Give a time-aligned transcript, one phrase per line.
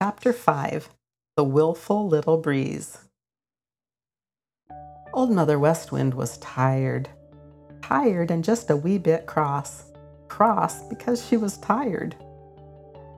[0.00, 0.90] Chapter 5
[1.36, 2.98] The Willful Little Breeze
[5.12, 7.08] Old Mother West Wind was tired.
[7.82, 9.90] Tired and just a wee bit cross.
[10.28, 12.14] Cross because she was tired.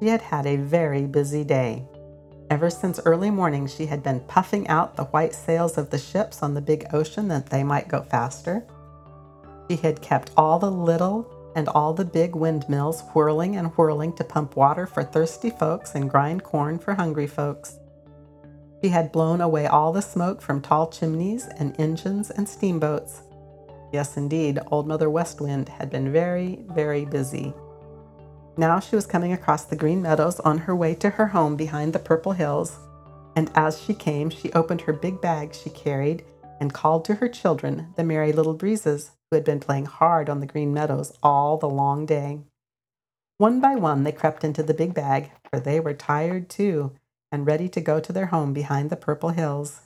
[0.00, 1.86] She had had a very busy day.
[2.48, 6.42] Ever since early morning, she had been puffing out the white sails of the ships
[6.42, 8.66] on the big ocean that they might go faster.
[9.68, 14.24] She had kept all the little and all the big windmills whirling and whirling to
[14.24, 17.78] pump water for thirsty folks and grind corn for hungry folks.
[18.82, 23.22] She had blown away all the smoke from tall chimneys and engines and steamboats.
[23.92, 27.54] Yes, indeed, Old Mother West Wind had been very, very busy.
[28.56, 31.92] Now she was coming across the green meadows on her way to her home behind
[31.92, 32.78] the purple hills,
[33.36, 36.24] and as she came, she opened her big bag she carried
[36.60, 40.40] and called to her children, the Merry Little Breezes, who had been playing hard on
[40.40, 42.38] the green meadows all the long day.
[43.38, 46.92] One by one, they crept into the big bag, for they were tired too,
[47.32, 49.80] and ready to go to their home behind the purple hills.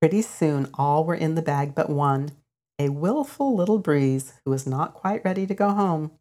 [0.00, 2.30] Pretty soon, all were in the bag but one,
[2.78, 6.12] a willful little breeze who was not quite ready to go home.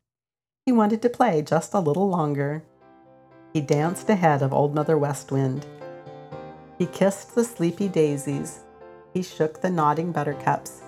[0.65, 2.61] He wanted to play just a little longer.
[3.53, 5.65] He danced ahead of Old Mother West Wind.
[6.77, 8.65] He kissed the sleepy daisies.
[9.13, 10.81] He shook the nodding buttercups.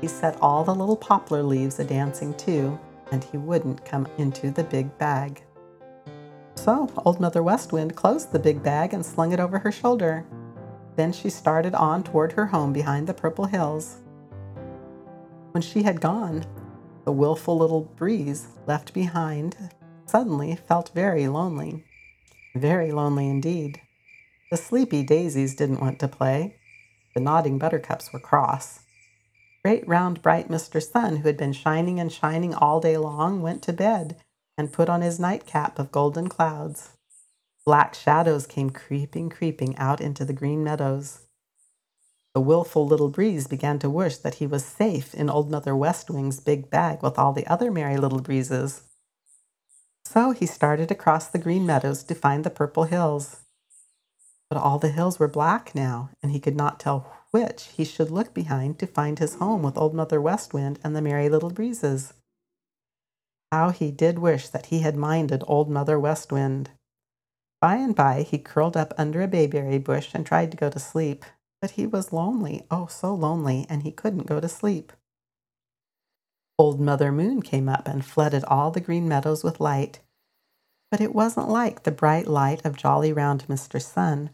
[0.00, 2.78] He set all the little poplar leaves a dancing too,
[3.10, 5.42] and he wouldn't come into the big bag.
[6.54, 10.24] So Old Mother West Wind closed the big bag and slung it over her shoulder.
[10.96, 13.98] Then she started on toward her home behind the purple hills.
[15.52, 16.44] When she had gone,
[17.04, 19.56] the willful little breeze left behind
[20.06, 21.84] suddenly felt very lonely.
[22.54, 23.80] Very lonely indeed.
[24.50, 26.56] The sleepy daisies didn't want to play.
[27.14, 28.81] The nodding buttercups were cross.
[29.64, 30.82] Great round bright Mr.
[30.82, 34.16] Sun, who had been shining and shining all day long, went to bed
[34.58, 36.90] and put on his nightcap of golden clouds.
[37.64, 41.20] Black shadows came creeping, creeping out into the green meadows.
[42.34, 46.10] The willful little breeze began to wish that he was safe in Old Mother West
[46.10, 48.82] Wind's big bag with all the other merry little breezes.
[50.06, 53.42] So he started across the green meadows to find the purple hills.
[54.52, 58.10] But all the hills were black now, and he could not tell which he should
[58.10, 61.48] look behind to find his home with Old Mother West Wind and the merry little
[61.48, 62.12] breezes.
[63.50, 66.68] How he did wish that he had minded Old Mother West Wind.
[67.62, 70.78] By and by he curled up under a bayberry bush and tried to go to
[70.78, 71.24] sleep,
[71.62, 74.92] but he was lonely, oh, so lonely, and he couldn't go to sleep.
[76.58, 80.00] Old Mother Moon came up and flooded all the green meadows with light.
[80.90, 83.80] But it wasn't like the bright light of jolly round Mr.
[83.80, 84.28] Sun,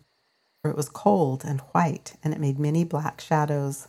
[0.63, 3.89] for it was cold and white, and it made many black shadows.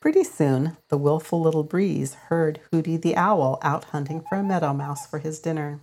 [0.00, 4.72] Pretty soon, the willful little breeze heard Hooty the Owl out hunting for a meadow
[4.72, 5.80] mouse for his dinner.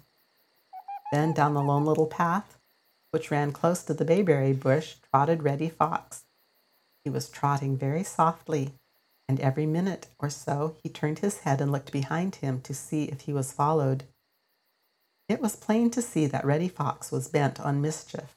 [1.11, 2.57] Then down the lone little path,
[3.11, 6.25] which ran close to the bayberry bush, trotted Reddy Fox.
[7.03, 8.73] He was trotting very softly,
[9.27, 13.05] and every minute or so he turned his head and looked behind him to see
[13.05, 14.03] if he was followed.
[15.29, 18.35] It was plain to see that Reddy Fox was bent on mischief.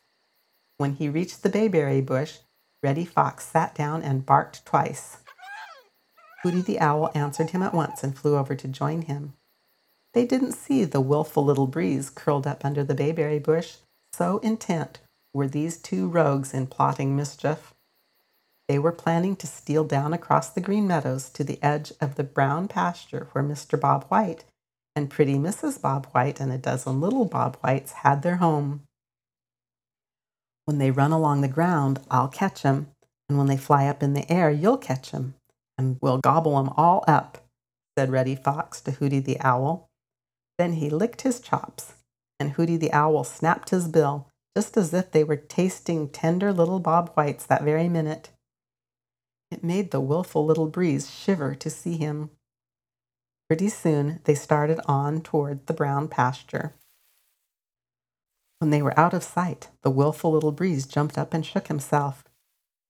[0.82, 2.38] When he reached the bayberry bush,
[2.82, 5.18] Reddy Fox sat down and barked twice.
[6.42, 9.34] Hooty the Owl answered him at once and flew over to join him.
[10.12, 13.76] They didn't see the willful little breeze curled up under the bayberry bush,
[14.12, 14.98] so intent
[15.32, 17.72] were these two rogues in plotting mischief.
[18.66, 22.24] They were planning to steal down across the green meadows to the edge of the
[22.24, 23.78] brown pasture where Mr.
[23.78, 24.42] Bob White
[24.96, 25.80] and pretty Mrs.
[25.80, 28.82] Bob White and a dozen little Bob Whites had their home.
[30.64, 32.92] When they run along the ground, I'll catch 'em,
[33.28, 35.34] and when they fly up in the air, you'll catch 'em,
[35.76, 37.38] and we'll gobble 'em all up,
[37.98, 39.88] said Reddy Fox to Hooty the Owl.
[40.58, 41.94] Then he licked his chops,
[42.38, 46.78] and Hooty the Owl snapped his bill, just as if they were tasting tender little
[46.78, 48.30] Bob Whites that very minute.
[49.50, 52.30] It made the willful little breeze shiver to see him.
[53.48, 56.74] Pretty soon they started on toward the brown pasture.
[58.62, 62.22] When they were out of sight, the willful little breeze jumped up and shook himself.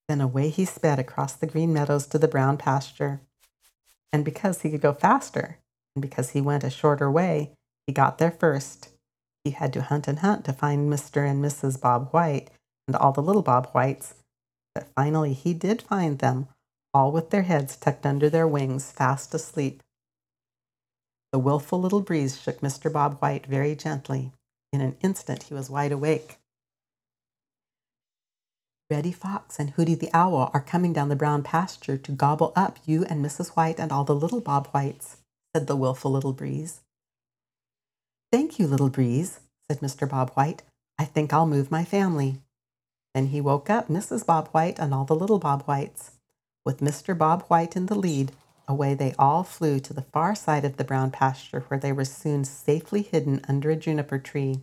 [0.06, 3.22] Then away he sped across the green meadows to the brown pasture.
[4.12, 5.56] And because he could go faster,
[5.96, 7.52] and because he went a shorter way,
[7.86, 8.90] he got there first.
[9.44, 11.26] He had to hunt and hunt to find Mr.
[11.26, 11.80] and Mrs.
[11.80, 12.50] Bob White
[12.86, 14.16] and all the little Bob Whites,
[14.74, 16.48] but finally he did find them,
[16.92, 19.82] all with their heads tucked under their wings, fast asleep.
[21.32, 22.92] The willful little breeze shook Mr.
[22.92, 24.32] Bob White very gently.
[24.72, 26.38] In an instant he was wide awake.
[28.90, 32.78] Reddy Fox and Hooty the Owl are coming down the brown pasture to gobble up
[32.84, 33.50] you and Mrs.
[33.50, 35.16] White and all the little Bob Whites,
[35.54, 36.80] said the willful little breeze.
[38.30, 39.40] Thank you, little breeze,
[39.70, 40.08] said Mr.
[40.08, 40.62] Bob White.
[40.98, 42.38] I think I'll move my family.
[43.14, 44.24] Then he woke up Mrs.
[44.24, 46.12] Bob White and all the little Bob Whites.
[46.64, 47.16] With Mr.
[47.16, 48.32] Bob White in the lead,
[48.68, 52.04] away they all flew to the far side of the brown pasture where they were
[52.04, 54.60] soon safely hidden under a juniper tree.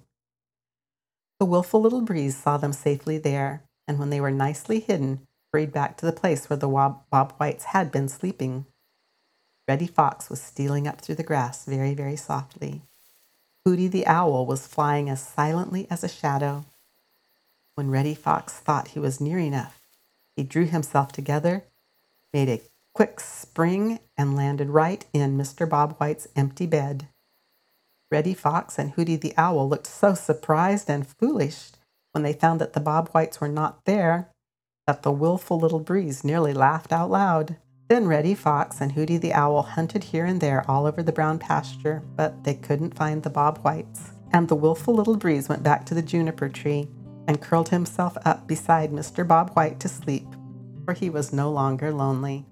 [1.39, 5.71] The willful little breeze saw them safely there, and when they were nicely hidden, hurried
[5.71, 8.65] back to the place where the Bob Whites had been sleeping.
[9.67, 12.81] Reddy Fox was stealing up through the grass very, very softly.
[13.65, 16.65] Hooty the Owl was flying as silently as a shadow.
[17.75, 19.79] When Reddy Fox thought he was near enough,
[20.35, 21.63] he drew himself together,
[22.33, 22.61] made a
[22.99, 25.69] quick spring, and landed right in Mr.
[25.69, 27.07] Bob White's empty bed.
[28.11, 31.69] Reddy Fox and Hooty the Owl looked so surprised and foolish
[32.11, 34.29] when they found that the Bob Whites were not there
[34.85, 37.55] that the willful little breeze nearly laughed out loud.
[37.87, 41.39] Then Reddy Fox and Hooty the Owl hunted here and there all over the brown
[41.39, 44.11] pasture, but they couldn't find the Bob Whites.
[44.33, 46.89] And the willful little breeze went back to the juniper tree
[47.29, 49.25] and curled himself up beside Mr.
[49.25, 50.27] Bob White to sleep,
[50.83, 52.45] for he was no longer lonely.